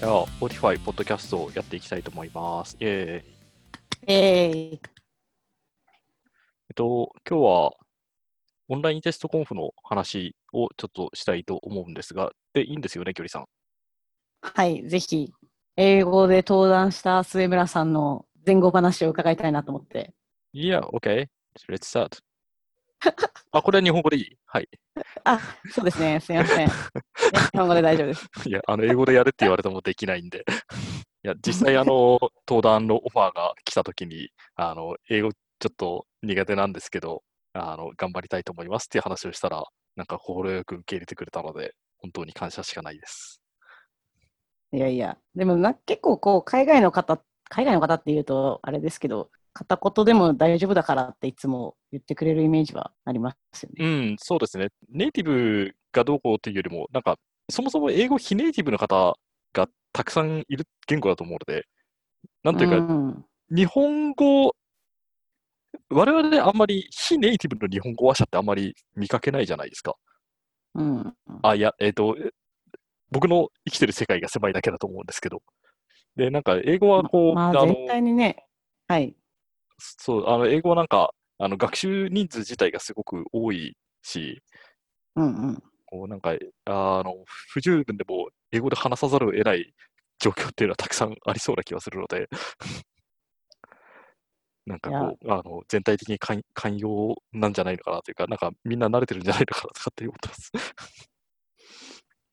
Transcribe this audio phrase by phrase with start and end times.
[0.00, 2.74] では、Spotify ポッドキャストをやっていきたいと思います。
[2.80, 4.80] えー、えー、えっ
[6.74, 7.72] と、今日は
[8.68, 13.44] オンラインテストコンフの話をちょっとしたいと思うんですが、で、いいんですよね、距離さん。
[14.40, 15.34] はい、ぜひ、
[15.76, 20.14] 英語で登壇した末村さんの前後話を伺いたいなと思って。
[20.54, 21.26] いや、OK。
[21.68, 22.20] Let's start.
[23.52, 24.36] あ、これは日本語でいい？
[24.46, 24.68] はい。
[25.24, 25.40] あ、
[25.72, 26.68] そうですね、すみません。
[27.52, 28.48] 日本語で大丈夫です。
[28.48, 30.44] いや、あの、英語でやるって言われてもできないんで。
[31.22, 39.64] いや、実際、あの、登壇のオファーが来たときに、あの、英語ちょっと苦手なんですけど、あの、頑張りたいと思いますっていう話をしたら、
[39.96, 43.40] なんか快く受け入れてくれたので、本当に感謝しかないです。
[44.72, 54.12] いやいや、でもな結構こう、海外の方、海外の方っていうとあれですけど、片言でも大丈夫だからっていつも言ってくれるイメージはありますようね。
[54.12, 54.68] ん、そうですね。
[54.90, 57.16] ネイティブがどうこうというよりも、なんか、
[57.50, 59.14] そもそも英語非ネイティブの方
[59.52, 61.64] がたくさんいる言語だと思うので、
[62.44, 64.54] なんというか、うん、日本語、
[65.88, 69.96] 我々であんまり非ネイティブの日本語話者ってあんまり見かけないじゃないですか。
[70.74, 72.30] うん、あ、いや、えっと、え
[73.10, 75.42] 僕の生きてる世界が狭いだけだと思うんですけど。
[76.16, 78.46] で、なんか、英語はこう、まあ、あの、全体にね、
[78.86, 79.14] はい。
[79.80, 84.42] そう、あの、英語はなんか、あの、学習人数自体がすごく多いし、
[85.16, 85.62] うんうん。
[85.86, 86.34] こう、なんか、
[86.66, 89.74] あの、不十分でも英語で話さざるを得ない
[90.20, 92.28] 状況っていうのはたくさんありそうな気がするので、
[94.66, 100.52] なんかこう、あの、全体的に寛寛容なんじゃないのかなというか、なんかみんな慣れてるんじゃないのかなとかって思ってます。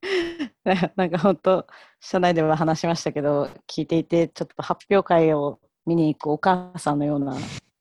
[0.95, 1.67] なんか本当、
[1.99, 7.35] 社内では話しましたけど、聞いていて、ちょっと発表会を見に行くお母さんのような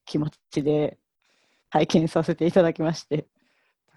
[0.05, 0.97] 気持ちで
[1.69, 3.27] 拝見させていただきまして、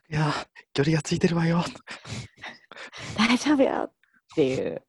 [0.10, 1.64] いやー、距離がついてるわよ。
[3.16, 3.92] 大丈夫よっ
[4.36, 4.82] ていう、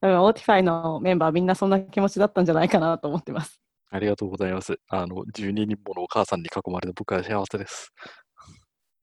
[0.00, 3.60] 多分 Autify のメンバーみんなそんな気持ちだったんじゃないかなと思ってます。
[3.90, 4.80] ありがとうございます。
[4.88, 7.92] あの、12人ものお母さんに囲まれて僕は幸せです。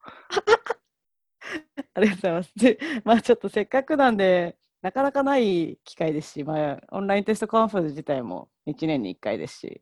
[1.93, 2.51] ありがとうございます。
[2.55, 9.81] でまあちょっとせっかくなんで、なかなかない機会ですし、まあ、オンラインテストカンファレンス自体も1年に1回ですし、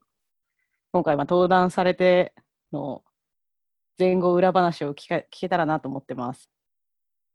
[0.91, 2.33] 今回、まあ登壇されて
[2.71, 3.03] の
[3.99, 6.49] 前後裏話を聞か聞けたらなと思ってます。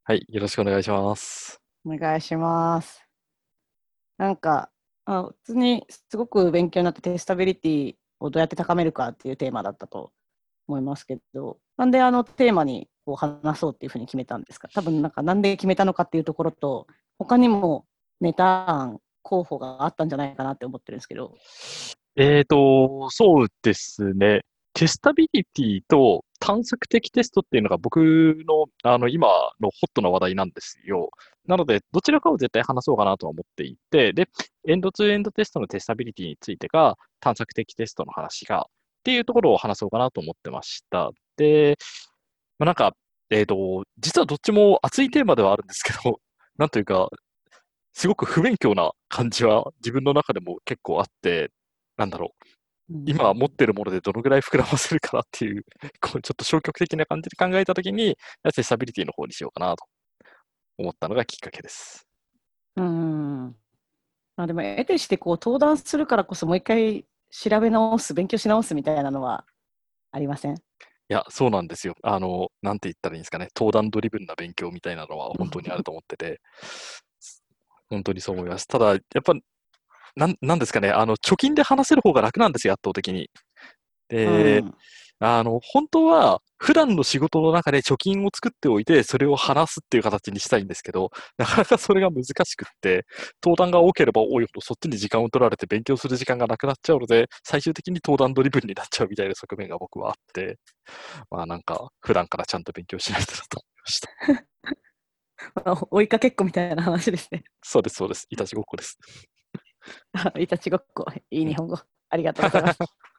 [0.03, 1.61] はい、よろしくお願いします。
[1.85, 3.05] お願いします。
[4.17, 4.69] なんか、
[5.05, 10.11] あ普通にすごく勉強になってテスタビリティをどうやって高めるかっていうテーマだったと
[10.67, 14.67] 思いますけど、なんであのテーマにこう話そうっていうふうに決めたんですか？
[14.73, 16.87] 多分なんかなんで決めたのかっていうところと、
[17.23, 17.85] 他にも
[18.19, 21.35] ネタ案、候補があったんじゃないかなって思ってるんですけど、
[22.15, 24.41] えーと、そうですね。
[24.73, 27.99] テスタビリティと探索的テストっていうのが僕
[28.47, 29.27] の、あの今
[29.59, 31.11] のホットな話題なんですよ。
[31.45, 34.27] なので、どちらかを絶対話そうかなと思っていて、で、
[34.67, 38.63] エンドツーエンドテストのテスタビリティについてが、探索的テストの話が、っ
[39.03, 41.11] ていうところを話そうかなと思ってました。
[41.37, 41.77] で、
[42.57, 42.93] まあ、なんか、
[43.29, 46.19] えーと、実はどっちも熱いテーマではあるんですけど、
[46.57, 47.09] なんというか、
[47.93, 51.51] すごく不勉強な感じは自分の中でも結構あって、
[51.97, 52.45] なんだろう。
[52.93, 55.63] うん今持ってるものでどのぐらい膨らませるかなっていう、
[56.01, 58.17] こうちょっと消極的な感じで考えたときに、
[58.55, 59.85] テスタビリティの方にしようかなと
[60.77, 62.05] 思ったのがきっかけです。
[62.75, 63.55] うん。
[64.37, 69.45] まあでも、得てしてこう登壇するからこそもう一回調べ直す、勉強し直すみたいなのは
[70.11, 70.55] ありません？
[70.55, 70.59] い
[71.11, 71.95] や、そうなんですよ。
[72.03, 73.49] あの、なんて言ったらいいんですかね。
[73.55, 76.39] 登壇ドリブンな勉強みたいなのは本当にあると思ってて、
[77.89, 78.67] 本当にそう思います。
[78.67, 79.33] ただ、やっぱ、
[80.15, 80.89] なん、なんですかね。
[80.89, 83.29] あの、貯金で話せる方が楽なんですよ、圧倒的に。
[84.09, 84.73] で、うん
[85.23, 93.05] あの、本当は、普段の仕事の中で貯金を作っておいて、それを話すっていう形にしたいんですけど、なかなかそれが難しくって、
[93.43, 100.57] 登壇が多ければ多いほどそっちに時間を取られて勉強する時間がなくなっちゃうので、最終的に登壇ドリブンになっちゃうみたいな側面が僕はあって、
[101.29, 104.09] まあなんか、普段からちゃんと勉強しないとなと思いました。
[105.65, 107.43] まあ追いかけっこみたいな話ですね。
[107.61, 108.25] そうです、そうです。
[108.31, 108.97] いたちごっこです。
[110.13, 111.77] あいたちごっこ、いい日本語。
[112.09, 112.79] ありがとうございます。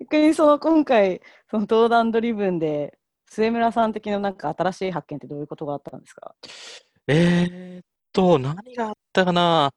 [0.00, 1.20] 逆にその今回、
[1.50, 6.34] その登壇ドリブンで、末村さん的ななんか新しい発見ってどういうことがあったんですか？
[7.06, 7.82] えーっ
[8.12, 9.72] と、何があったかな。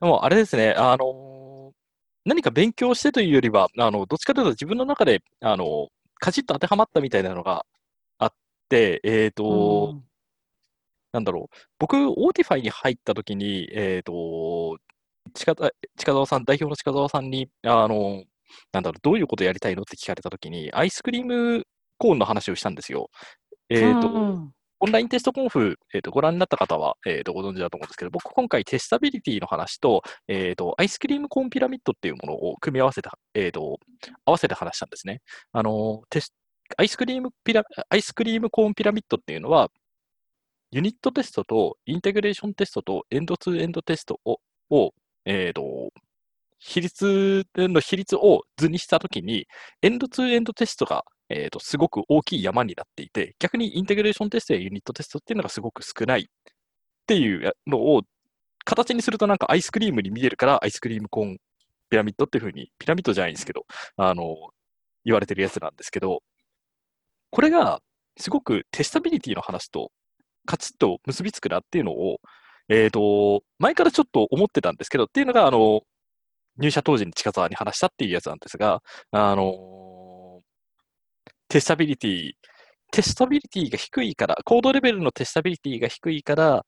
[0.00, 1.72] でも、あれですね、あの、
[2.24, 5.88] 何か勉強してというよりは、あの、どっちかというと自分の中で、あの、
[6.18, 7.64] カチッと当てはまったみたいなのが
[8.18, 8.34] あっ
[8.68, 10.04] て、えーっと、うん
[11.12, 11.56] なんだろう。
[11.80, 14.78] 僕、 Autify に入った時に、えっと、
[15.34, 18.22] 近田近澤さん、代表の近澤さんに、あの、
[18.72, 21.64] なんだろう、どういうことやりたいのって聞かれた時に、アイスクリーム
[21.98, 23.10] コーンの話をしたんですよ。
[23.68, 24.52] えっと、うん
[24.82, 33.78] オンラインテストコンフ、えーと、ご覧になった方は、えーと、ご存知だと思うんですけど、僕今回テスタビリティの話と、えーと、アイスクリームコーンピラミッドっていうものを組み合わせて、えー、と
[34.24, 35.20] 合わせて話したんですね。
[35.52, 36.32] あのテス
[36.78, 39.70] アイスクリームピラアイスクリームコーンピラミッドっていうのは、
[40.70, 44.38] ユニットテストとインテグレーションテストとエンドツーエンドテストを、
[44.70, 44.94] を
[45.26, 45.90] えー、と
[46.60, 49.46] 比率の比率を図にしたときに、
[49.82, 56.24] エンドツーエンドテストが、えーと、すごく大きい山になっていて、逆にインテグレーションテストやユニットテストっていうのがすごく少ないっ
[57.06, 58.02] ていうのを、
[58.64, 61.38] 形にするとなんかアイスクリームに見えるから、アイスクリームコーン
[61.88, 63.64] ピラミッドっていうふうに、ピラミッドじゃないんですけど、
[63.96, 64.36] あの、
[65.04, 66.22] 言われてるやつなんですけど、
[67.30, 67.80] これが
[68.18, 69.92] すごくテスタビリティの話と
[70.46, 72.20] カチッと結びつくなっていうのを、
[72.68, 75.82] えっ、ー、と、前からちょっと思ってたんですけど、っていうのが、あの、
[76.60, 80.42] 入社当時に近沢に話したっていうやつなんですが、あの、
[81.48, 82.32] テスタビリティ、
[82.92, 86.64] テスタビリティが低いから、コードレベルのテスタビリティが低いから、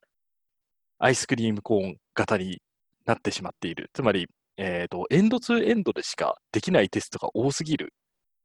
[0.98, 2.62] アイスクリームコーン型に
[3.06, 3.90] なってしまっている。
[3.92, 7.92] つまり、えっ、ー、と、エンドツーエンドでしかできないテストが多すぎる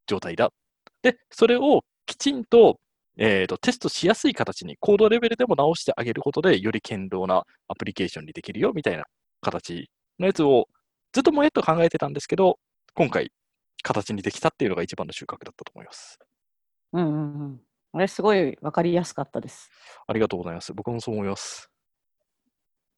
[0.06, 0.50] 状態だ。
[1.02, 2.80] で、それをきちんと
[3.20, 9.04] えーと、テストしやすい形にコードレベルでも直してあげることで、より堅牢なアプリケーションにできるよみたいな
[9.40, 9.90] 形
[10.20, 10.68] のやつを
[11.12, 12.58] ずっともやっと考えてたんですけど、
[12.94, 13.32] 今回、
[13.82, 16.18] 形にできたっていうのが一番の収穫だったと思います。
[16.92, 17.60] うんうんうん。
[17.92, 19.70] あれ、すごい分かりやすかったです。
[20.06, 20.72] ありがとうございます。
[20.74, 21.70] 僕もそう思います。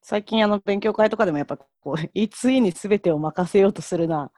[0.03, 4.33] 最近、あの、勉強会とかでもやっぱ、こう、 E2E に全てを任せようとするな、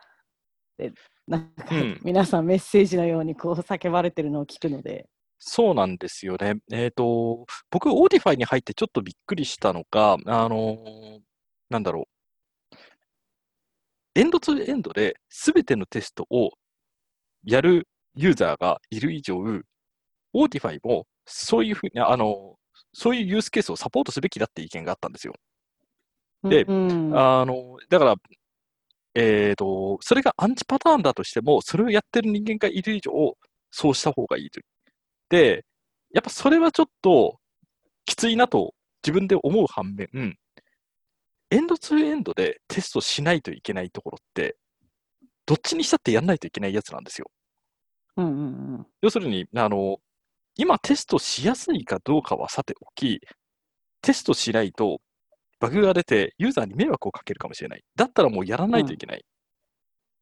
[0.76, 0.92] で、
[1.26, 1.66] なんか、
[2.02, 5.08] 皆さんメッセージのようにこう叫ばれてるのを聞くので、
[5.44, 6.54] そうなんですよね。
[6.72, 11.20] えっ、と、僕、 Autify に入ってちょっとびっくりしたのが、あのー
[11.68, 12.11] なんだろう。
[14.14, 16.50] エンドツーエンドで全てのテストを
[17.44, 22.56] やるユーザーがいる以上、 Autify もそういうふうに、あの、
[22.92, 25.34] そういうユースケースをサポートすべきだって意見があったんですよ。
[26.44, 28.14] で、うんあの、だから、
[29.14, 33.10] えっ、と、それがアンチパターンだとしても、それをやってる人間がいる以上、
[33.70, 34.64] そうした方がいいという。
[35.30, 35.64] で、
[36.12, 37.38] やっぱそれはちょっと
[38.04, 40.08] きついなと自分で思う反面、
[41.52, 44.56] エンドツーエンドでテストしないといけないところって、
[45.46, 47.30] どっちにしたってやんないといけないやつなんですよ。
[48.16, 49.98] うんうんうん、要するに、あの、
[50.56, 53.20] 今テストしやすいかどうかはさておき、
[54.00, 55.00] テストしないと
[55.60, 57.84] バグが出てユーザーに迷惑をかけるかもしれない。
[57.96, 59.18] だったらもうやらないといけない。
[59.18, 59.24] うん、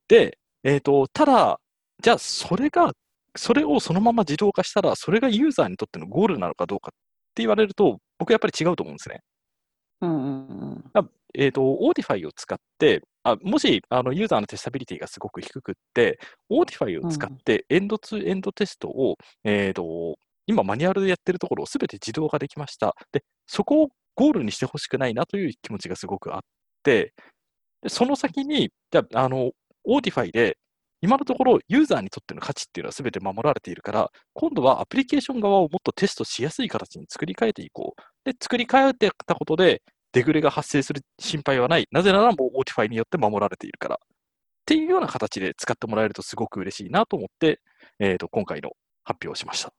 [0.08, 1.60] で、えっ、ー、と、ただ、
[2.02, 2.92] じゃあそれが
[3.36, 6.98] それをそのまま自動化したら、それがユーザーにとってのゴールなのかどうかっ
[7.34, 9.20] て言われると、僕はやっぱり違うと思うんですね。
[10.02, 16.18] うんうんうん、えっ、ー、と、 Autify を使って、あもしあのユーザーのテスタビリティがすごく低くって、
[16.48, 20.16] Autify を使ってエンドツーエンドテストを、うん、えっ、ー、と、
[20.46, 22.94] 今マニュアルでやってるところをすべて自動化できました。
[23.12, 26.40] で、そこをゴールにしてほしくないなという気持ちがすごくあっ
[26.82, 27.14] て、
[27.82, 29.52] でその先に、じゃあ、あの、
[29.84, 30.58] Autify で
[31.02, 38.30] 今のところユーザーにとっての価値っていうのは全て守られているから、今度はアプリケーション側をもっとテストしやすい形に作り変えていこう。
[38.30, 41.86] で、作り変えてたことで、デグレが発生する心配はない。
[41.90, 43.94] なぜならもう Autify によって守られているから。
[43.94, 43.98] っ
[44.66, 47.60] ていうような形で使ってもらえるとすごく嬉しいなと思って、
[47.98, 48.70] えー、と今回の
[49.04, 49.72] 発表をしました。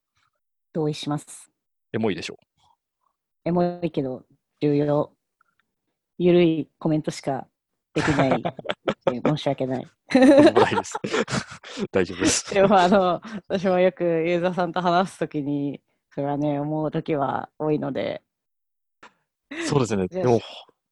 [0.74, 1.50] 同意します。
[1.94, 2.38] エモいでしょう。
[3.46, 4.24] エモいけど、
[4.62, 5.12] 重要。
[6.18, 7.48] ゆるいコメントしか
[7.94, 8.44] できない。
[9.26, 9.88] 申し訳ない。
[10.14, 10.98] ないです。
[11.92, 12.54] 大丈夫です。
[12.54, 15.82] でも、あの、私もよくユーザーさんと話すときに、
[16.14, 18.22] それはね、思うときは多いので。
[19.68, 20.08] そうですね。
[20.08, 20.42] でも、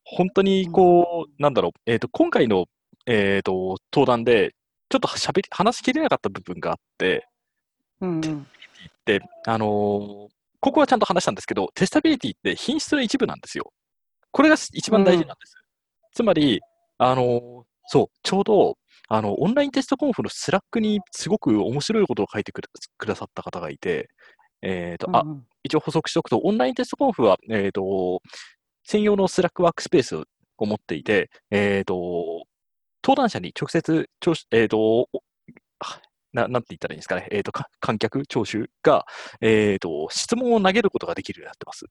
[0.03, 2.65] 本当にこう、うん、なんだろう、えっ、ー、と、今回の、
[3.05, 4.55] えっ、ー、と、登壇で、
[4.89, 7.27] ちょっとしゃべり、話しきれなかった部分があって、
[8.01, 8.47] うん、うん、
[9.05, 10.27] で、あのー、
[10.61, 13.71] ここはちゃんと話したんですけど、テスタビリティって品質の一部なんですよ。
[14.31, 15.55] これが一番大事なんです。
[15.57, 15.63] うん、
[16.13, 16.59] つまり、
[16.97, 22.61] あの、そう、ちょうど、あの、 Online Test Conf の Slack にすごく面白いことを書いてく
[23.05, 24.09] ださった方がいて、
[24.61, 25.23] えっ、ー、と、あ、
[25.63, 28.21] 一応補足しておくと、 Online Test Conf は、えっ、ー、と、
[28.83, 30.15] 専用の Slack ワークスペース
[30.57, 32.45] を持っていて、えっ、ー、と、
[33.03, 34.09] 登壇者に直接、
[34.51, 35.09] えっ、と、
[36.33, 39.05] ななんて言ったらいいんですかね、えっ、と、観客、聴衆が、
[39.41, 41.85] えっ、と、質問を投げることができるようになってます。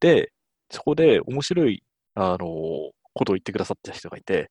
[0.00, 0.32] で、
[0.70, 1.82] そこで面白い、
[2.14, 2.46] あの、
[3.14, 4.50] ことを言ってくださった人がいて、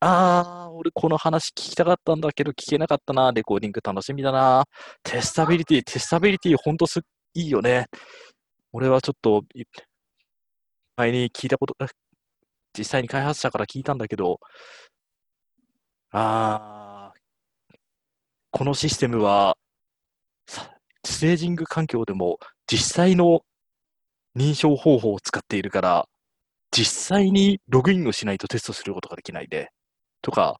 [0.00, 3.32] あー、俺この話聞きたかったんだけど聞けなかったな。
[3.32, 4.64] レコーディング楽しみだな。
[5.02, 7.00] テスタビリティ、テスタビリティほんとす
[7.34, 7.86] いいよね。
[8.72, 9.44] 俺はちょっと、
[10.96, 11.74] 前に聞いたこと、
[12.78, 14.40] 実際に開発者から聞いたんだけど、
[16.10, 17.18] あー、
[18.50, 19.56] このシステムは、
[21.04, 23.42] ステージング環境でも実際の
[24.36, 26.08] 認証方法を使っているから、
[26.72, 29.70] 実際にログインをしないとテストすることができないで、
[30.26, 30.58] とか、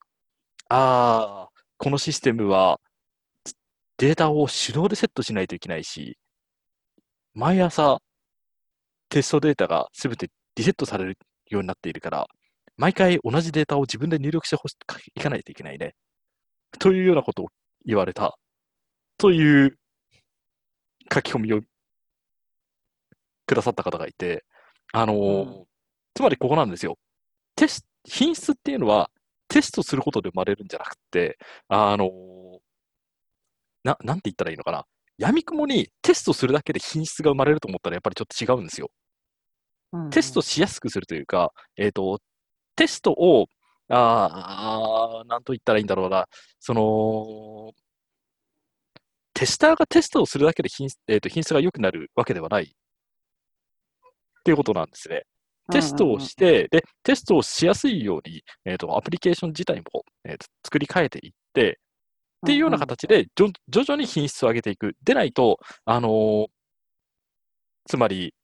[0.69, 2.79] ああ、このシステムは
[3.97, 6.17] データを手動でセットしないといけないし、
[7.35, 7.99] 毎朝
[9.09, 11.19] テストデータがすべてリセットされる
[11.51, 12.29] ようになっているから、
[12.77, 14.77] 毎回同じデータを自分で入力してほし
[15.17, 15.97] いかないといけないね。
[16.79, 17.47] というようなことを
[17.85, 18.39] 言われた。
[19.19, 19.77] という
[21.13, 21.61] 書き込みを
[23.47, 24.45] くださった方がいて、
[24.93, 25.67] あのーうん
[26.15, 26.97] つまりここなんですよ。
[27.57, 29.11] テス品質っていうのは
[29.49, 31.39] テストすることで生まれるんじゃなくて、
[31.69, 32.59] あのー
[33.85, 34.85] な、なんて言ったらいいのかな。
[35.19, 38.91] 闇雲にテストするだけで品質が生まれると思ったらやっぱりちょっと違うんですよ。
[39.93, 42.21] うんテストしやすくするというか、えっ、と、
[42.75, 43.47] テストを、
[43.89, 46.27] あーなんと言ったらいいんだろうな、
[46.59, 47.73] その、
[49.33, 52.69] テスターがテストをするだけで品,、えー、と品質が良くなるわけではないっ
[54.45, 55.25] ていうことなんですね。
[55.73, 61.79] テストをして、で、テストをしやすいように、えっ、と、アプリケーション自体も、えーと作り変えていって、
[62.45, 64.95] っていうような形で、徐々に品質を上げていく。
[65.03, 66.47] でないと、あのー
[67.89, 68.35] つまり、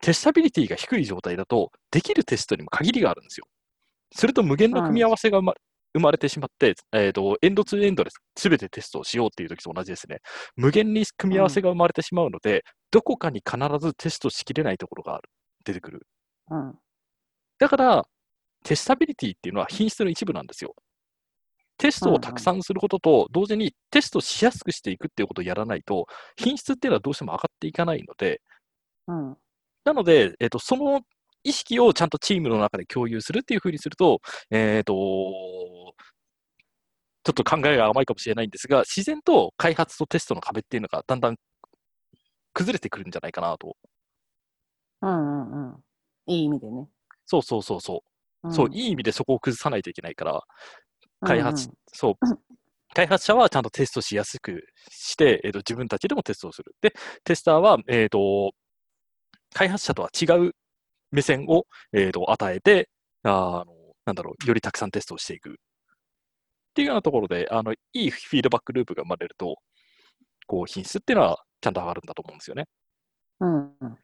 [0.00, 3.46] テスタビリティが低い状態だと、できるテストにも限りがあるんですよ。
[4.14, 5.54] すると無限の組み合わせが生ま
[5.94, 10.20] 生まれてしまって、えーと、エンドツーエンドで全てテストをしようっていう時と同じですね。
[10.56, 15.28] 無限に組み合わせが生まれてしまうので、どこかに必ずテストしきれないところがある、
[15.64, 16.06] 出てくる。
[16.50, 16.74] うん
[17.58, 18.04] だから、
[18.64, 20.74] テスタビリティっていうのは品質の一部なんですよ。
[21.78, 28.40] テストをたくさんすることと同時にテストしやすくしていくっていうことをやらないと、品質っていうのはどうしても上がっていかないので、
[29.08, 29.36] うん
[29.84, 31.00] なので、えっと、その
[31.44, 34.94] 意識をちゃんとチームの中で共有するっていうふうにすると、えっと、
[37.24, 41.36] ちょっと考えが甘いかもしれないんですが、自然と開発とテストの壁っていうのがだんだん
[42.54, 43.76] 崩れてくるんじゃないかなと。
[45.02, 45.84] うんうんうん
[46.26, 46.88] いい意味でね。
[47.26, 48.02] そうそうそうそ
[48.44, 48.48] う。
[48.48, 50.40] んそう、いい意味でそこを崩さないといけないから、
[51.24, 52.14] 開発、うんそう。
[52.94, 56.74] 開発者はちゃんとテストしやすくして、えーと自分たちでもテストをする。
[56.80, 56.92] で、
[57.24, 58.52] テスターは、えーと
[59.54, 60.54] 開発者とは違う
[61.10, 62.88] 目線を、えーと与えて
[63.22, 63.66] あの、
[64.04, 65.50] なんだろう、よりたくさんテストをしていく。
[65.52, 65.54] っ
[66.74, 69.56] ていうようなところで、あのいいフィードバックループが生まれると、
[70.46, 72.66] こう品質っていうのはちゃんと上がるんだと思うんですよね。
[73.42, 73.98] うんうん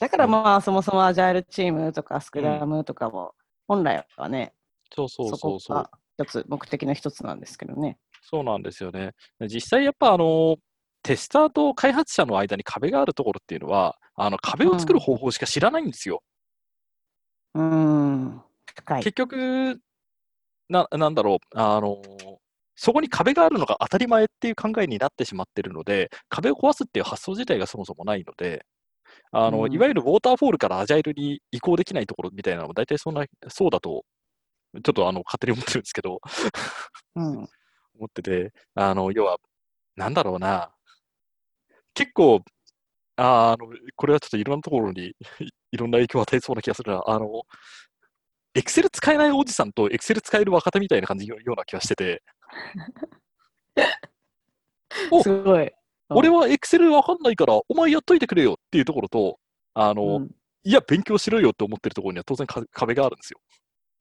[0.00, 3.34] だからまあそもそもアジャイルチームとかスクラムとかも
[3.68, 4.52] 本来はね、
[4.94, 6.26] そうそうそうこそう。
[6.26, 7.98] つ目的の一つなんですけどね。
[8.22, 9.12] そうなんですよね。
[9.40, 10.56] 実際やっぱあの、
[11.02, 16.22] テスターと開発者の間に壁があるところっていうのは、あの壁を作る方法しか知らないんですよ。
[17.54, 18.42] うーん
[19.00, 19.12] 結。
[19.12, 19.80] 局
[20.68, 22.00] な、なんだろう、あの、
[22.82, 28.66] そこに壁があるのが当たり前っていう考えになってしまってるので、壁を壊すっていう発想自体がそもそもないので、
[29.32, 29.72] あの、うん。
[29.72, 34.04] いわゆるウォーターフォールからアジャイルに移行できないところみたいなのも大体そんな、そうだと、
[34.84, 36.20] ちょっとあの、勝手に思ってるんですけど、
[37.16, 37.24] うん。
[37.36, 37.46] 思
[38.06, 39.38] ってて、あの、要は、
[39.96, 40.72] なんだろうな、
[41.94, 42.40] 結構、
[43.16, 45.14] あーあの、これはちょっといろんなところにい
[45.72, 47.02] いろんな影響を与えそうな気がするな。
[47.06, 47.42] あの、
[48.54, 52.22] エクセル使えないおじさんとエクセル使える若手みたいな感じのような気がしてて、
[55.10, 55.62] おすごい。
[55.64, 55.70] うん
[56.14, 59.38] 俺はエクセルわかんないから、お前やっといてくれよっていうところと、
[59.72, 60.30] あの、うん
[60.64, 63.40] いや、勉強しろよって思ってるところには当然か壁があるんですよ。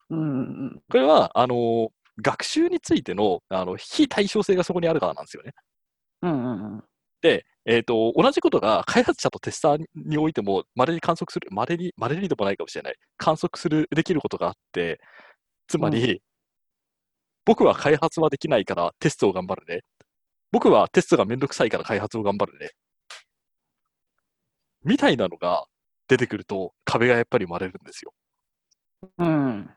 [0.09, 0.23] うんう
[0.65, 1.89] んこれは、あの、
[2.21, 5.53] 学習についての、あの、非対称性がそこにあるからなんですよね。
[6.23, 6.83] うんうんうん
[7.21, 12.95] で、えっ、と、同じことが開発者とテスターにおいても、まれに観測する、まれに、まれにでもないかもしれない。
[13.17, 14.99] 観測する、できることがあって、
[15.67, 16.23] つまり、
[17.45, 19.81] 僕は開発はできないからテストを頑張るね。
[20.51, 22.71] 僕はテストがめんどくさいから開発を頑張るね。
[24.83, 25.65] みたいなのが
[26.07, 28.13] 出てくると壁がやっぱり生まれるんですよ。
[29.17, 29.69] うん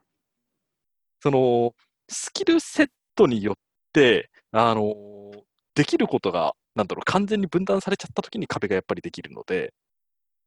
[1.21, 1.73] その、
[2.09, 3.57] スキルセットによっ
[3.95, 4.95] て、あの、
[5.75, 9.73] できることが、なんだろう、完全に分断されちゃった時に壁がやっぱりできるので、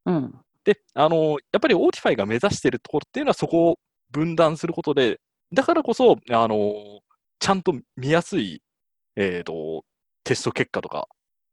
[0.06, 3.80] うんで、あの、やっぱり Autify が目指しているところっていうのはそこを
[4.12, 5.20] 分断することで、
[5.54, 7.02] だからこそ、あの、
[7.39, 8.62] ちゃんと見やすい、
[9.15, 9.84] えっ、と、
[10.24, 11.08] テスト結果とか、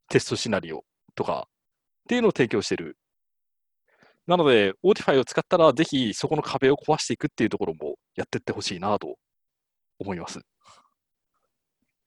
[0.08, 1.50] テストシナリオとかっ
[2.08, 2.96] ていうのを提供している。
[4.26, 9.16] なので、 Autify を使ったら、ぜひそこの壁を壊していくっていうところもやっていってほしいなと
[9.98, 10.40] 思います。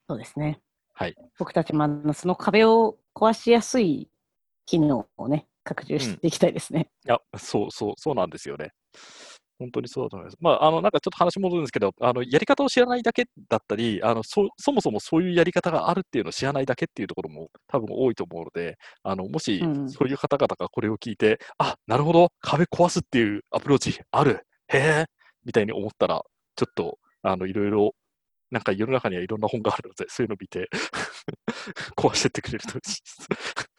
[0.09, 0.59] そうですね。
[0.93, 1.15] はい。
[1.37, 4.09] 僕たちもその壁を壊しやすい
[4.65, 6.89] 機能をね、拡充していきたいですね。
[7.05, 8.71] いや、そうそう、そうなんですよね。
[9.59, 10.37] 本当にそうだと思います。
[10.39, 25.05] まあ、あの、なんかちょっと話戻るんですけど、あの、やり方を知らないだけだったり、あの、そ、そもそもそういうやり方があるっていうのを知らないだけっていうところも多分多いと思うので、あの、もしうんそういう方々がこれを聞いて、あ、なるほど、壁壊すっていうアプローチある、へえ、
[25.45, 26.21] みたいに思ったら、
[26.55, 27.95] ちょっと、あの、いろいろ、
[28.51, 30.69] なんか世の中にはいろんな本があるので、そういうのを見て、
[31.97, 33.27] 壊してってくれると嬉しいです。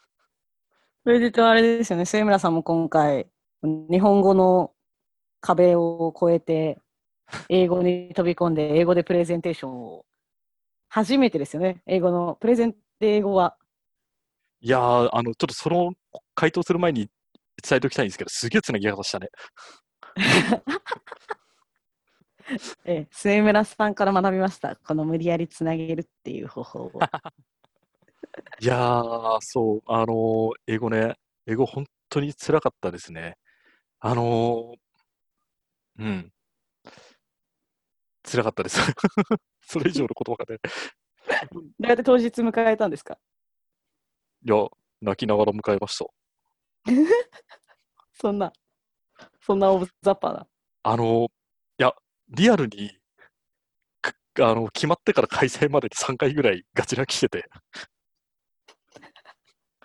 [1.05, 3.29] それで言うとあれですよね、末村さんも今回、
[3.63, 4.73] 日本語の
[5.41, 6.79] 壁を越えて、
[7.49, 10.05] 英語に飛び込んで、英語でプレゼンテーションを、
[10.89, 13.57] 初めてですよね、英語の、プレゼンで英語は。
[14.61, 15.93] いやー、あの、ちょっとその
[16.35, 17.09] 回答する前に
[17.63, 19.29] 伝えておきたいんですけど、すげえつなぎ方したね。
[22.85, 24.77] ええ、末村さんから学びました。
[24.77, 26.93] この無理やりつなげるっていう方法を。
[28.61, 31.15] いやー、そう、あのー英語ね、
[31.47, 33.37] 英語本当に辛かったですね。
[34.01, 34.79] あのー
[35.99, 36.33] うん。
[38.25, 38.79] 辛かったです。
[39.63, 40.61] それ以上の言葉がね。
[41.53, 43.19] どうやって当日迎えたんですか？
[44.45, 44.67] いや、
[45.01, 46.07] 泣きながら迎えました。
[48.13, 48.53] そんな、
[49.41, 50.49] そんなオブザッパーな。
[50.85, 51.29] あのー
[51.81, 51.93] いや、
[52.29, 52.99] リアルに、
[54.35, 57.49] くあの、決まってから開催までに3回ぐらいガチ泣きしてて、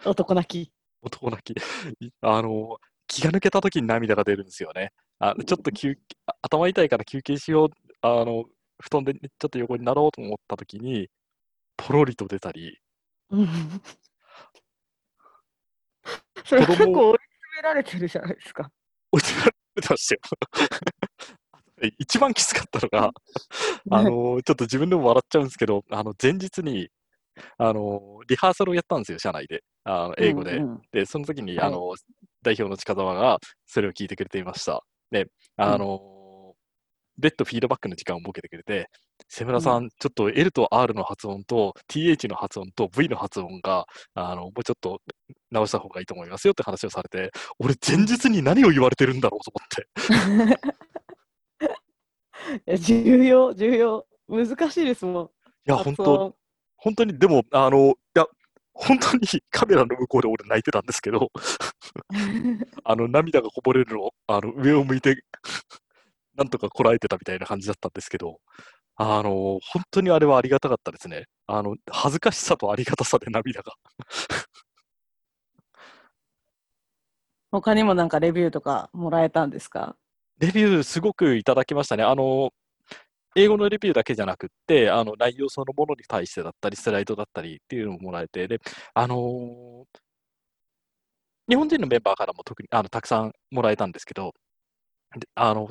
[0.06, 0.74] 男泣き。
[1.02, 1.58] 男泣き。
[2.06, 2.78] いあの、
[3.08, 4.92] 気が抜けた時に涙が出るんですよね。
[5.24, 7.70] あちょっと休あ頭痛いから休憩しよう、
[8.02, 8.44] あの、
[8.82, 11.08] 布団でちょっと横になろうと思った時に、
[11.78, 12.78] ポロリと出たり、
[13.30, 13.48] うん
[16.46, 18.70] それ結構追い詰められてるじゃないですか。
[19.14, 20.22] 追い詰められてましたよ。
[22.00, 23.12] 一番きつかったのが、
[23.92, 26.90] あの、ちょっと自分でも笑っちゃうんですけど、あの、前日に、
[27.58, 29.64] あの、リハーサルをやったんですよ、社内で。
[29.86, 30.58] あの英語で。
[30.58, 31.94] うんうんで、その時に、はいあの、
[32.42, 34.84] 代表の近澤がそれを聞いてくれていました。
[35.12, 36.56] で、あの、
[37.18, 38.90] 別途フィードバックの時間を設けてくれて、
[39.30, 45.00] 瀬村さん、ちょっと L と R の発音と TH の発音と V の発音が、あの、もうちょっと
[45.52, 50.64] 直した方がいいと思いますよって話をされて、俺前日に何を言われてるんだろうと思って。
[52.68, 54.06] いや重要、重要。
[54.28, 55.26] 難しいですもん。
[55.26, 55.30] い
[55.66, 56.36] や、発本当音
[56.78, 58.26] 本当に、でも、あの、いや、
[58.74, 61.32] 本当にカメラの向こうで俺泣いてたんですけど、
[62.84, 65.24] あの、涙がこぼれるのを、あの、上を向いて、
[66.36, 68.40] なんとかこらえてたみたいな感じだったんですけど、
[68.96, 71.26] あの、本当にあれはありがたかったですね。
[71.48, 73.74] あの、恥ずかしさとありがたさで涙が。
[77.52, 79.96] 他にもなんかレビューとかもらえたんですか？
[80.40, 82.04] レビューすごくいただきましたね。
[82.04, 82.52] あの、
[83.36, 88.60] 英語のレビューだけじゃなくって、あの、内容そのものに対してだったり、スライドだったりっていうのももらえて、で、
[88.94, 90.04] あのー
[91.48, 94.34] 日本人のメンバーからも特に、あの、たくさんもらえたんですけど、
[95.36, 95.70] あの、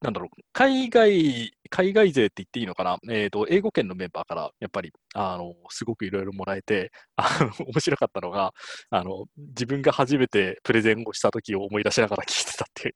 [0.00, 8.52] なんだろう、海外、海外勢って言っていいのかな、えっと、英語圏のメンバーから、やっぱり、あの、すごくいろいろもらえて、あの、 面白かったのが、
[8.90, 12.94] あの、自分が初めてプレゼンをした時を思い出しながら聞いてたっていう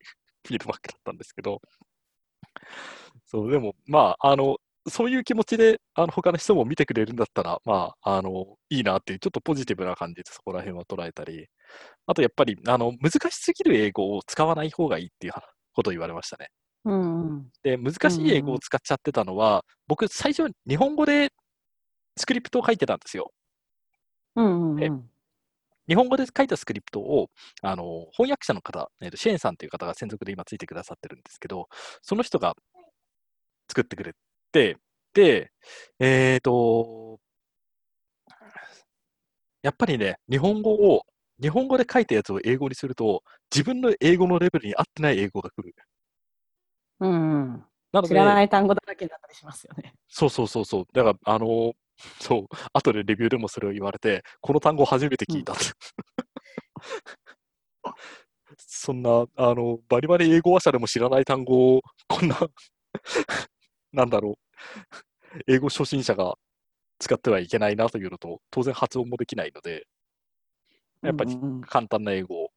[0.48, 1.60] フィードバックだったんですけど、
[3.26, 4.56] そう、でも、まあ、あの、
[4.88, 11.48] そういう気持ちで、あの、他の人も見てくれるんだったら、まあ、あの、いいなっていう、ちょっとポジティブな感じでそこら辺は捉えたり、
[12.06, 15.34] あとやっぱり、あの、難しすぎる英語を使わない方がいいっていう
[15.74, 16.48] ことを言われましたね。
[16.84, 17.50] うんうん。
[17.62, 21.32] で、難しい英語を使っちゃってたのは、僕、最初、日本語で
[22.16, 23.32] スクリプトを書いてたんですよ。
[24.36, 25.10] うんうんえうん。
[25.88, 27.30] 日本語で書いたスクリプトを、
[27.62, 31.68] あの、翻訳者の方、えーとシェーンさんという方が専属で今ついてくださってるんですけど、
[32.02, 32.54] その人が
[33.68, 34.14] 作ってくれ
[34.52, 34.78] て、
[35.14, 35.50] で、
[35.98, 37.20] えっ、と、
[39.62, 41.02] やっぱりね、日本語を、
[41.40, 43.22] 日本語で書いたやつを英語にすると、
[43.54, 45.74] 自分の英語のレベルに合ってない英語が来る。
[47.00, 47.14] うんう
[47.56, 47.64] ん。
[47.92, 49.94] なので、知らない単語だらけだったりしますよね。
[50.08, 50.84] そうそうそうそう。
[50.92, 51.74] だから、あの、
[52.20, 55.52] そう、後でレビューでもそれを言われて、この単語初めて聞いた。
[55.52, 55.62] って。
[58.58, 62.36] そんな、あの、バリバリ英語話者でも知らない単語を、こんな、
[63.92, 64.38] なんだろ
[65.38, 66.36] う、英語初心者が
[66.98, 69.86] 使ってはいけないなというのと、当然発音もできないので、
[71.02, 71.60] やっぱりうんうん。
[71.62, 72.50] 簡単な英語を、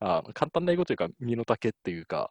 [0.00, 2.30] あの簡単な英語というか、身の丈っていうか、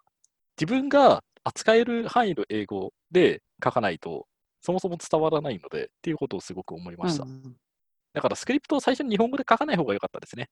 [0.60, 4.28] 自分が扱える範囲の英語で書かないと、
[4.66, 7.24] そもそも伝わらないので、っていうことをすごく思いました。
[7.24, 7.56] うんうん
[8.16, 10.50] だからスクリプトを最初に日本語で書かない方が良かったですね。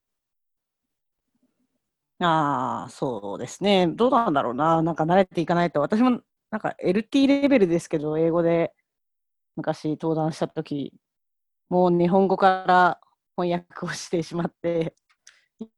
[2.20, 3.88] ああ、そうですね。
[3.88, 4.82] どうなんだろうな。
[4.82, 5.80] なんか慣れていかないと。
[5.80, 8.74] 私もなんか LT レベルですけど、英語で
[9.56, 10.92] 昔登壇したとき、
[11.70, 13.00] もう日本語から
[13.36, 14.94] 翻訳をしてしまって、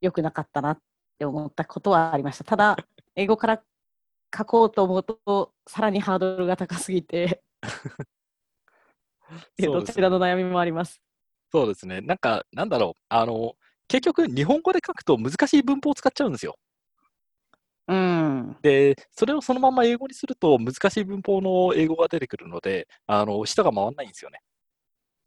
[0.01, 0.79] 良くなかったなっ
[1.19, 2.45] て思ったことはありました。
[2.45, 2.77] ただ、
[3.15, 3.63] 英語から
[4.37, 7.43] 書こうと思うと、さらにハードルが高すぎて、
[9.59, 11.01] どちらの悩みもあります。
[11.53, 12.01] そうですね。
[12.01, 13.03] なんか、なんだろう。
[13.09, 13.55] あの、
[13.89, 16.57] 結局、日本語で書くと難しい文法を使っちゃうんですよ。
[17.89, 18.57] うん。
[18.63, 24.41] で、それをそのまま英語にすると難しい文法の英語が出てくるので、あの、舌が回らないんですよね。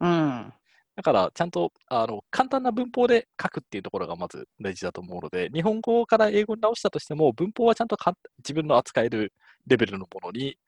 [0.00, 0.52] うん。
[0.96, 9.32] だから、ちゃんと、あの、簡単な文法で書くっていうところがまず大事だと思うので、日本語から英語に直したとしても、文法はちゃんとか自分の扱える
[9.66, 10.58] レベルのものに、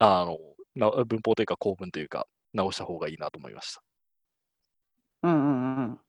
[0.00, 0.38] あの、
[0.74, 3.82] な文法というか構文というか、直した方がいいなと思いました。
[5.22, 6.00] うんうんうん。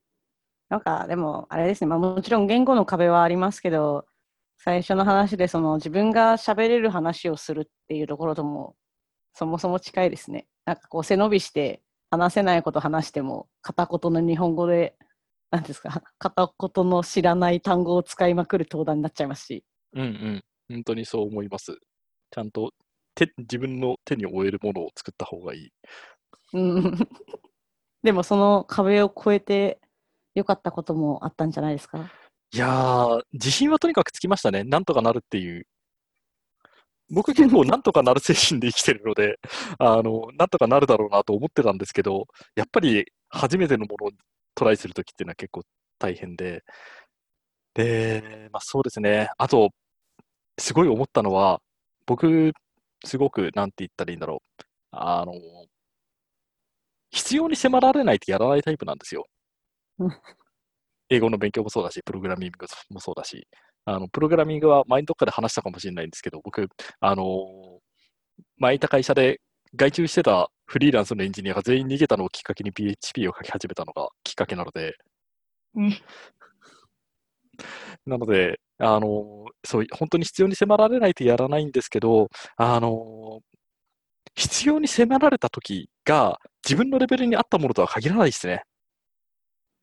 [0.70, 4.06] なんか、でも、あれですね、まあ、もちろん言語の壁はありますけど、
[4.58, 8.76] 最初の話でその自分が喋れる話をするっていうところとも
[9.34, 10.48] そもそも近いですね。
[10.66, 14.96] なんかこう背伸びして話せないこと話しても片言の日本語で
[15.52, 19.66] 何ですか片言の知らない単語を使いまくる登壇になっちゃいますし。
[19.94, 20.44] うんうん。
[20.70, 21.78] 本当にそう思います。
[22.32, 22.72] ちゃんと
[23.16, 25.72] 手自分の手に負えるものを作った方がいい。
[26.54, 26.94] うん、
[28.04, 29.80] でもその壁を越えて
[30.36, 32.12] 良かったこともあったんじゃないですか？
[32.54, 34.64] いやー、自信はとにかくつきましたね。
[34.64, 35.66] なんとかなるっていう。
[37.10, 39.40] 僕結構なんとかなる精神で生きてるので、
[39.80, 44.12] あの、なんとかなるだろうなと思ってたんですけど、やっぱり初めてのものを
[44.56, 45.64] トライするときっていうのは結構
[46.00, 46.64] 大変で、
[47.74, 49.30] で、まあそうですね。
[49.38, 49.72] あと、
[50.60, 51.62] すごい思ったのは、
[52.06, 52.54] 僕、
[53.06, 54.64] すごく、なんて言ったらいいんだろう。
[54.92, 55.34] あの、
[57.12, 59.26] 必要に迫られないとやらないタイプなんですよ。
[61.10, 63.48] 英語の勉強もそうだし、プログラミングもそうだし、
[63.86, 66.68] あのプログラミングは前にどっかで話したかもしれないんですけど、僕、
[67.00, 67.80] あの
[68.58, 69.42] 前いた会社で
[69.76, 74.96] 外注してたフリーランスのエンジニアが全員逃げたのをきっかけに PHP を書き始めたのがきっかけなので、
[75.76, 76.02] うん
[78.06, 83.40] なので、あのそう、本当に必要に迫られないとやらないんですけど、あの
[84.36, 88.64] 必要に迫られた時が自分のレベルに合ったものとは限らないですね。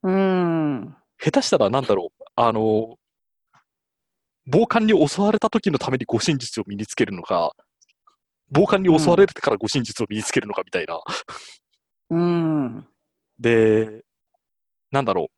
[0.03, 0.97] うん。
[1.19, 2.97] 下手したらなんだろう、あの、
[4.47, 7.53] 暴漢に襲われた時のために護身術を身につけるのか、
[8.51, 11.01] 暴漢に襲われてから護身術を身につけるのかみたいな。
[12.11, 12.87] うん。
[13.39, 14.03] で、
[14.91, 15.29] なんだろう、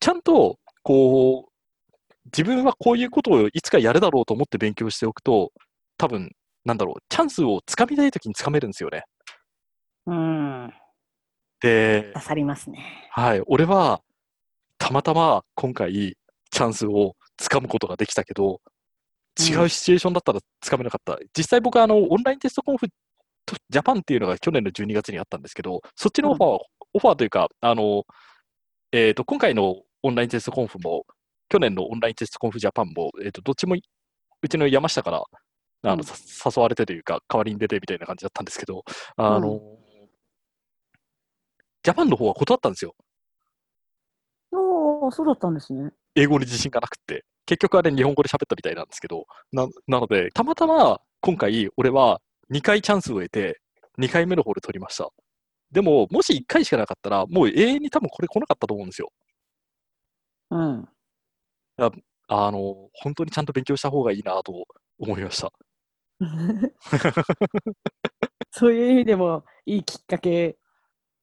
[0.00, 1.51] ちゃんと、こう、
[2.26, 5.52] 自分はこういうことをいつかやるだろうと思って勉強しておくと、
[5.98, 6.30] 多分、
[6.64, 9.04] なんだろう、チャンスをつかみたい時につかめるんですよね。
[10.06, 10.72] うん。
[11.60, 13.08] で、刺さりますね。
[13.10, 14.02] はい、俺は、
[14.78, 16.16] たまたま今回、
[16.50, 18.60] チャンスをつかむことができたけど、
[19.40, 21.18] 違うシチュエーションだったらつかめなかった。
[21.36, 22.86] 実際僕、あの、オンラインテストコンフ
[23.46, 26.60] とジャパンっていうのが去年の12月にあったんですけど、そっちのオファーは、
[26.94, 28.04] オファーというか、あの、
[28.92, 31.06] えっ、と、今回のオンラインテストコンフも、
[31.52, 35.22] 去年のオンラインテストコンフジャパンも、えっ、と、どっちもうちの山下から、
[35.82, 38.82] あの、うんさ誘われてというか、代わりに出てみたいな感じだったんですけど、
[39.18, 39.60] あの、
[41.82, 42.94] ジャパンの方は断ったんですよ。
[44.50, 45.90] そうだったんですね。
[46.14, 53.60] 英語に自信がなくって、結局あれ日本語で喋ったみたいなんですけど、ななので、たまたま今回、俺は2回チャンスを得て、
[53.98, 55.10] 2回目の方で取りました。
[55.70, 59.12] でも、もし1回しかなかったら、もう永遠に多分これ来なかったと思うんですよ。
[60.50, 60.88] うん。
[61.76, 64.64] あの、本当にちゃんと勉強した方がいいなと
[64.98, 65.52] 思いました。
[68.50, 70.56] そういう意味でもいいきっかけ。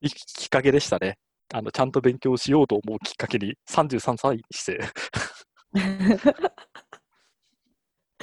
[0.01, 1.17] いいきっかけでしたね。
[1.53, 4.79] あの、ちゃんと勉強しようと思うきっかけに、33歳にして。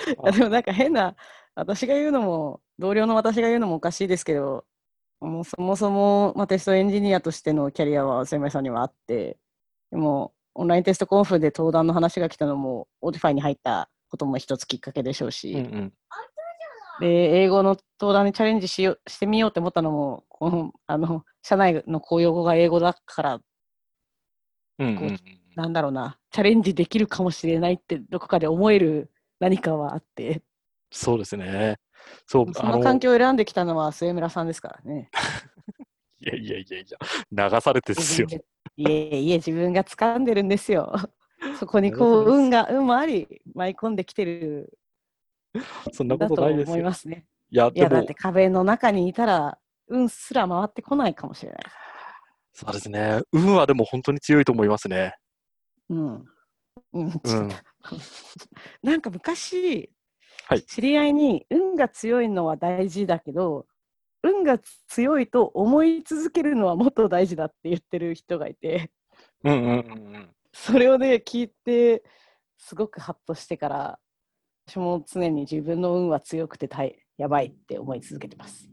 [0.07, 1.17] いやでもなんか変な、
[1.55, 4.65] 私が言うのも、同僚の私が言うのもおかしいですけど、
[5.21, 9.39] もうそもそも、まあ、テストエンジニアとしてのキャリアは千枚さんにはあって、
[9.91, 15.93] でも、 Online Test Conf で登壇の話が来たのも、 Autify に入ったことも一つきっかけでしょうし、うんうん。
[17.01, 23.41] で、英語の登壇にチャレンジしよしてみようって思ったのも、この、あの、社内の公用語が英語だから、
[24.79, 25.21] うんうんうん
[25.57, 30.43] なんだろうな、チャレンジできるかもしれないって、どこかで思える何かはあって、
[30.91, 31.79] そうですね。
[32.27, 35.09] そう、その環境を選んできたのは末村さんですからね。
[36.21, 36.87] いやいやいやい
[37.33, 38.29] や、流されてですよ。
[38.77, 40.95] いえいえ、自分が掴んでるんですよ。
[41.61, 44.79] そこにこう、運が、運もあり、舞い込んできてる
[45.93, 46.73] そんなこだととないですよ。
[46.75, 47.27] 思いますね。
[47.51, 49.59] いや、いや、だって、壁の中にいたら、
[49.89, 51.61] 運すら回ってこないかもしれない。
[52.53, 53.21] そうですね。
[53.33, 55.15] 運はでも本当に強いと思いますね。
[55.89, 56.15] うん。
[56.15, 56.27] うん、
[56.93, 57.13] うん。
[58.83, 59.91] なんか昔、
[60.49, 63.67] はい知り合いに運が強いのは大事だけど
[64.27, 64.59] 運が
[64.89, 68.91] 強いと思い続けるのはもっと大事だって言ってる人がいて
[69.45, 70.31] うんうんうんうん。
[70.53, 72.03] それをね聞いて
[72.59, 73.99] すごくハッとしてから
[74.75, 78.69] も常に自分の運は強くて大やばいって思い続けてます。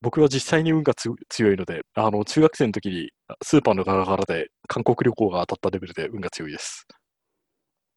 [0.00, 3.10] 僕は実際に運がつ強いので、あの、中学生の時に
[3.42, 6.86] スーパーのガラガラで韓国旅行が当たったレベルで運が強いです。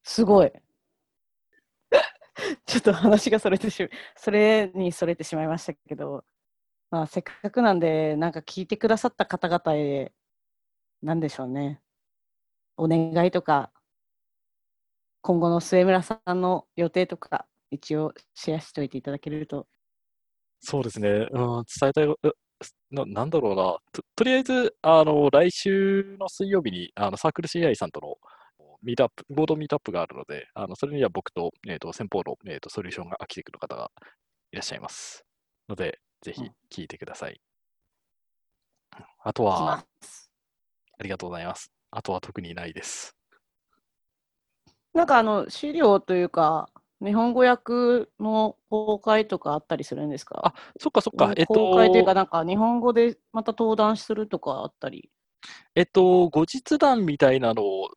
[0.03, 0.51] すごい。
[2.65, 6.23] ちょっと話がそれてしそれにそれてしまいましたけど、
[6.91, 10.11] まあ、せっかくなんで、なんか聞いてくださった方々へ、
[11.01, 11.81] なんでしょうね。
[12.77, 13.71] お願いとか、
[15.21, 19.67] 今後の末村さんの予定とか、一応シェアしておいていただけると。
[20.59, 21.09] そうですね。
[21.31, 22.07] うん、伝えたい、
[22.91, 23.77] ななんだろうな。
[23.93, 28.17] ととりあえず、あの、来週の水曜日に、あの、サークル CI さんとの
[28.83, 33.91] ミートアップ、合同ミートアップがあるので、あの、それには僕と、えっ、と、先方の、えー、とソリューションがアーキテクの方が
[34.51, 35.23] いらっしゃいます。
[35.69, 37.41] ので、ぜひうん聞いてください。
[39.23, 39.85] あといきは。
[40.99, 41.71] ありがとうございます。
[41.91, 43.15] あとは特にないです。
[44.93, 46.69] なんかあの資料というか、
[47.03, 50.41] 日本語訳の公開とかあったりするんですか？
[50.43, 51.33] あそっかそっか。
[51.35, 55.09] えっ公開というか、と、なんか日本語でまた登壇するとかあったり。
[55.73, 57.89] えっと、後日談みたいなのを、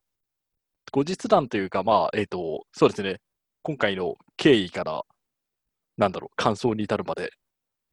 [0.93, 3.21] 後日談というか、まあ、えっと、そうですね。
[3.63, 5.03] 今回の経緯から、
[5.99, 7.33] なんだろう、感想に至るまで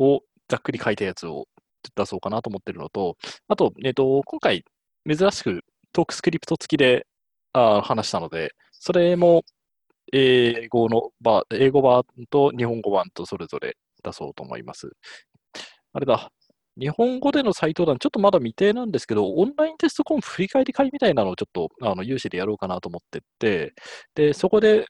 [0.02, 1.48] をざっくり書いたやつを
[1.96, 4.66] 出そうかなと思ってるのと、あと、えっと、今回、
[5.08, 7.08] 珍しくトークスクリプト付きで
[7.54, 9.44] あ話したので、それも
[10.14, 14.92] 英語の版、英語版と日本語版とそれぞれ出そうと思います。
[15.94, 16.32] あれだ、
[16.80, 23.74] 日本語での再登壇、ちょっとまだ未定なんですけど、オンラインテストコンフ振り返り会みたいなのをちょっとあの有志でやろうかなと思ってて、
[24.16, 24.88] で、そこで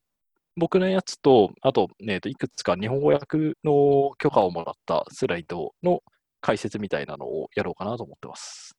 [0.58, 6.02] 僕のやつと、あと,、ね、といくつか日本語訳の許可をもらったスライドの
[6.42, 8.76] 解説みたいなのをやろうかなと思ってます。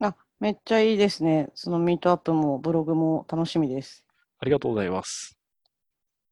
[0.00, 1.50] あ、めっちゃいいですね。
[1.54, 4.04] そのミートアップもブログも楽しみです。
[4.38, 5.36] ありがとうございます。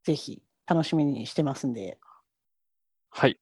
[0.05, 1.99] ぜひ楽しみにしてますんで、
[3.11, 3.41] はい。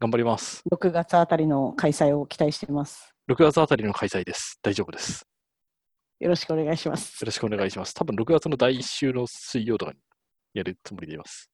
[0.00, 0.62] 頑張ります。
[0.72, 3.12] 6月あたりの開催を期待しています。
[3.28, 4.58] 6月あたりの開催です。
[4.62, 5.31] 大丈夫です。
[6.22, 7.26] よろしくお願いしますよ。
[7.26, 7.94] ろしくお願いします。
[7.94, 9.98] 多分6月の第1週の水曜とかに
[10.54, 11.50] やるつもりでいます。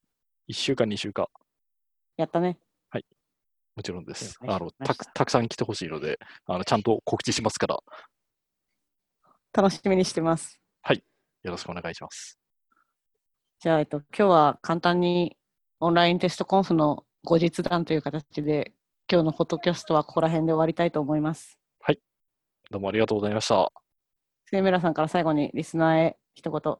[0.51, 1.27] 1週間、2週間。
[2.19, 2.59] やったね。
[3.75, 4.37] もちろんです。
[4.47, 7.79] あのたたくたくさん来てほしいのであの、ちゃんと告知しますから、
[9.55, 10.61] 楽しみにしてます。
[11.45, 12.39] よろしくお願いします。
[13.61, 15.37] じゃあ、えっと、今日は簡単に
[15.81, 18.73] オンラインテストコンフの後日談という形で、
[19.11, 21.59] 今日のフォトキャストはここら辺で終わりたいと思います。
[22.71, 23.88] どうもありがとうございました。
[24.51, 26.77] 末村さんから最後にリスナーへ一言。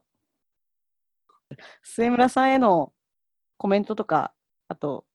[1.83, 2.93] 末村さんへの
[3.57, 4.33] コメントとか、
[4.67, 5.05] あと、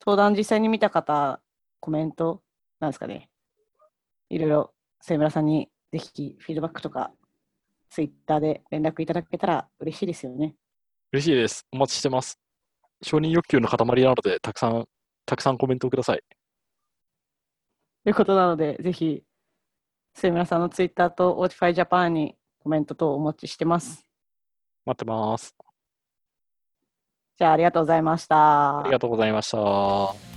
[0.00, 1.42] 登壇実際に見た方、
[1.80, 2.42] コメント、
[2.80, 3.28] なんですかね。
[4.30, 7.12] いろいろ末村さんにぜひフィードバックとか、
[7.90, 10.56] ツイッターで連絡いただけたら嬉しいですよね。
[11.12, 11.66] 嬉しいです。
[11.70, 12.38] お待ちしてます。
[13.02, 14.88] 承認欲求の塊なので、たくさん、
[15.26, 16.22] たくさんコメントをください。
[18.04, 19.22] ということなので、ぜひ、
[20.14, 24.04] 末村さんのツイッターと Autify Japan にコメント等お待ちしてます。
[24.86, 25.54] 待ってます。
[27.36, 28.80] じゃあ、ありがとうございました。
[28.80, 30.33] ありがとうございました。